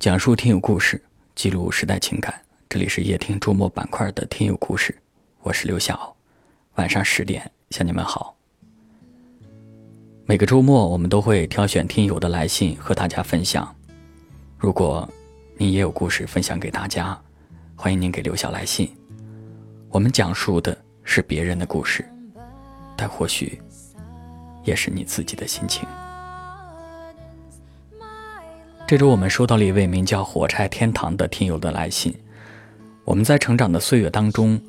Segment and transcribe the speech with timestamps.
[0.00, 0.98] 讲述听友故事，
[1.34, 2.34] 记录时代情感。
[2.70, 4.96] 这里是夜听周末板块的听友故事，
[5.42, 6.16] 我是刘晓。
[6.76, 8.34] 晚上十点向你们好。
[10.24, 13.76] 每个周末我们都会挑选听友的来信和大家分享。
[14.56, 15.06] 如果
[15.58, 17.20] 你也有故事分享给大家，
[17.76, 18.90] 欢迎您给刘晓来信。
[19.90, 20.74] 我们讲述的
[21.04, 22.02] 是别人的故事，
[22.96, 23.60] 但或许
[24.64, 25.86] 也是你自己的心情。
[28.90, 32.12] 这周我们收到了一位名叫“火柴天堂”的听友的来信。
[33.04, 34.60] 我们在成长的岁月当中，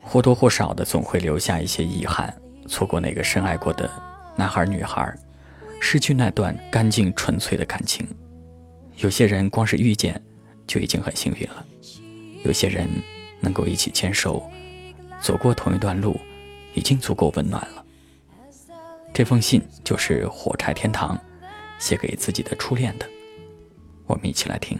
[0.00, 3.88] 或多或少的总会留下一些遗憾，错过那个深爱过的
[4.34, 5.16] 男孩女孩，
[5.80, 8.04] 失去那段干净纯粹的感情。
[8.96, 10.20] 有些人光是遇见
[10.66, 11.64] 就已经很幸运了，
[12.42, 12.88] 有些人
[13.38, 14.42] 能够一起牵手
[15.20, 16.18] 走过同一段路，
[16.74, 17.84] 已经足够温暖了。
[19.14, 21.16] 这封信就是火柴天堂
[21.78, 23.06] 写给自己的初恋的。
[24.10, 24.76] 我们一起来听。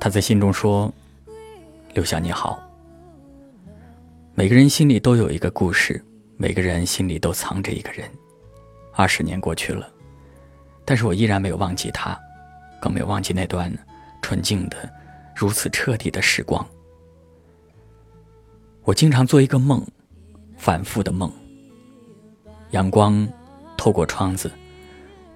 [0.00, 0.92] 他在信中说
[1.92, 2.58] ：“刘晓你好，
[4.34, 6.02] 每个人心里都有一个故事，
[6.38, 8.08] 每个人心里都藏着一个人。
[8.94, 9.86] 二十年过去了，
[10.84, 12.18] 但是我依然没有忘记他，
[12.80, 13.70] 更没有忘记那段
[14.22, 14.90] 纯净的、
[15.36, 16.66] 如此彻底的时光。
[18.84, 19.84] 我经常做一个梦，
[20.56, 21.30] 反复的梦，
[22.70, 23.28] 阳光。”
[23.78, 24.50] 透过窗子，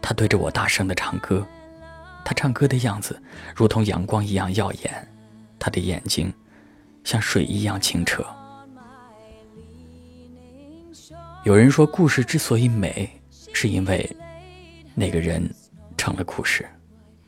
[0.03, 1.47] 他对着我大声的唱歌。
[2.25, 3.21] 他唱歌的样子
[3.55, 5.09] 如同阳光一样耀眼，
[5.59, 6.33] 他的眼睛
[7.05, 8.25] 像水一样清澈。
[11.45, 13.11] 有人说，故事之所以美，
[13.53, 14.09] 是因为
[14.95, 15.49] 那个人
[15.97, 16.69] 成了故事。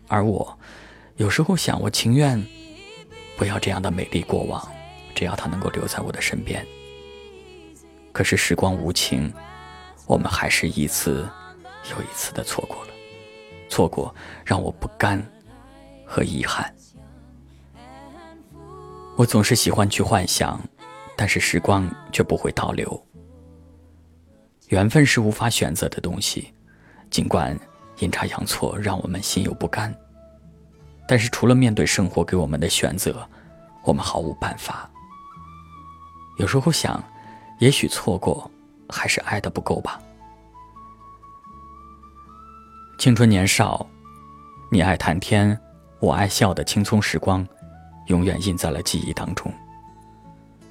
[0.09, 0.59] 而我
[1.17, 2.45] 有时候想，我情愿
[3.37, 4.69] 不要这样的美丽过往，
[5.15, 6.65] 只要他能够留在我的身边。
[8.12, 9.33] 可是时光无情。
[10.06, 11.28] 我们还是一次
[11.91, 12.91] 又一次的错过了，
[13.69, 15.22] 错过让我不甘
[16.05, 16.72] 和遗憾。
[19.16, 20.60] 我总是喜欢去幻想，
[21.16, 23.06] 但是时光却不会倒流。
[24.69, 26.53] 缘分是无法选择的东西，
[27.10, 27.59] 尽管
[27.98, 29.94] 阴差阳错让我们心有不甘，
[31.06, 33.28] 但是除了面对生活给我们的选择，
[33.84, 34.91] 我们毫无办法。
[36.38, 37.03] 有时候想，
[37.60, 38.50] 也许错过。
[38.89, 40.00] 还是爱的不够吧。
[42.99, 43.87] 青春年少，
[44.71, 45.59] 你爱谈天，
[46.00, 47.47] 我爱笑的青葱时光，
[48.06, 49.53] 永远印在了记忆当中。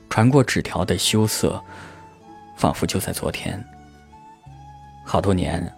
[0.09, 1.61] 传过纸条的羞涩，
[2.55, 3.63] 仿佛就在昨天。
[5.05, 5.71] 好多年，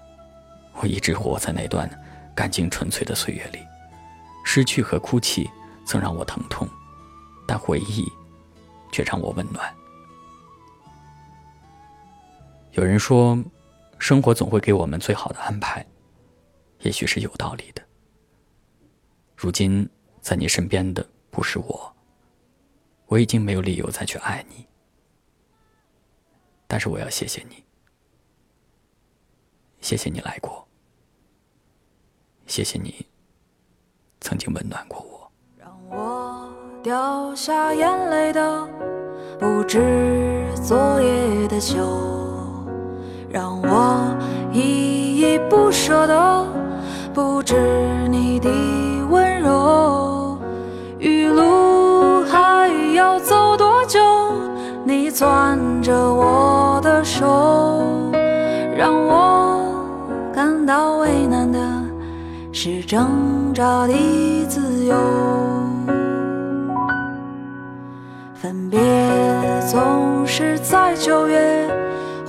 [0.74, 1.90] 我一直活在那段
[2.35, 3.59] 干净纯粹的岁月里。
[4.44, 5.50] 失去和哭泣
[5.85, 6.68] 曾让我疼痛，
[7.47, 8.06] 但回忆
[8.91, 9.74] 却让我温暖。
[12.75, 13.41] 有人说，
[14.00, 15.86] 生活总会给我们最好的安排，
[16.80, 17.81] 也许是有道理的。
[19.34, 21.96] 如今在你身边的不是我，
[23.06, 24.66] 我已经没有理由再去爱你。
[26.68, 27.63] 但是我要谢谢你，
[29.80, 30.68] 谢谢你来过，
[32.46, 33.06] 谢谢你
[34.19, 35.31] 曾经温暖过我。
[35.57, 36.53] 让我
[36.84, 38.68] 掉下眼泪的，
[39.40, 39.80] 不止
[40.62, 42.14] 昨夜的酒。
[43.35, 44.16] 让我
[44.53, 46.47] 依依不舍的，
[47.13, 48.50] 不止你的
[49.09, 50.38] 温柔。
[51.00, 54.00] 余路还要走多久？
[54.85, 57.84] 你攥着我的手。
[58.74, 59.84] 让我
[60.34, 61.59] 感到为难的，
[62.53, 63.94] 是挣扎的
[64.47, 64.95] 自由。
[68.34, 68.79] 分别
[69.69, 71.84] 总是在九月。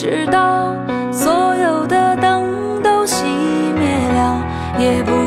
[0.00, 0.74] 直到
[1.12, 3.22] 所有的灯都熄
[3.74, 4.42] 灭了
[4.78, 5.19] 也不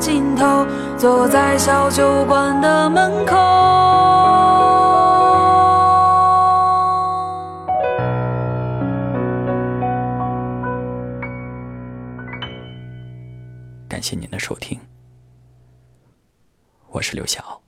[0.00, 0.66] 尽头，
[0.96, 3.36] 坐在小酒馆的门口。
[13.86, 14.80] 感谢您的收听，
[16.88, 17.60] 我是刘晓。